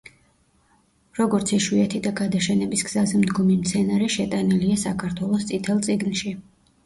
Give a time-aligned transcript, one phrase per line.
[1.17, 6.35] როგორც იშვიათი და გადაშენების გზაზე მდგომი მცენარე, შეტანილია საქართველოს „წითელ წიგნში“.